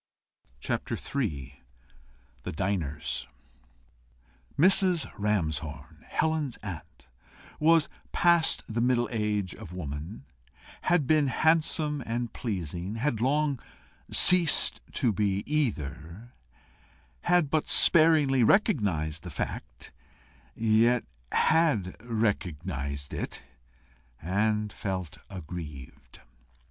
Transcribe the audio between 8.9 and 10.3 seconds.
age of woman;